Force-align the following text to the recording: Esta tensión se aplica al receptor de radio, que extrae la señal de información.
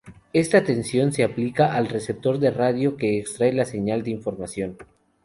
Esta 0.33 0.63
tensión 0.63 1.11
se 1.11 1.23
aplica 1.23 1.75
al 1.75 1.87
receptor 1.87 2.39
de 2.39 2.49
radio, 2.49 2.97
que 2.97 3.19
extrae 3.19 3.53
la 3.53 3.65
señal 3.65 4.01
de 4.01 4.09
información. 4.09 4.77